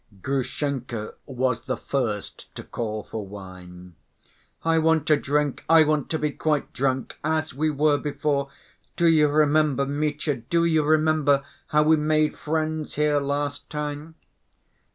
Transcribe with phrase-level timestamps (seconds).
[0.23, 3.93] Grushenka was the first to call for wine.
[4.65, 5.63] "I want to drink.
[5.69, 8.49] I want to be quite drunk, as we were before.
[8.97, 14.15] Do you remember, Mitya, do you remember how we made friends here last time!"